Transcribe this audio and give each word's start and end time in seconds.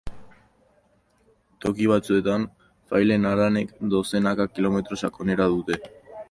Toki 1.65 1.89
batzuetan, 1.91 2.47
failen 2.93 3.29
haranek 3.33 3.75
dozenaka 3.93 4.49
kilometroko 4.57 5.01
sakonera 5.05 5.49
dute. 5.59 5.81